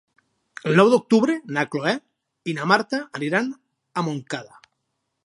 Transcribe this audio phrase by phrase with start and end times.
[0.69, 1.93] El nou d'octubre na Cloè
[2.53, 3.53] i na Marta aniran
[4.03, 4.61] a Montcada.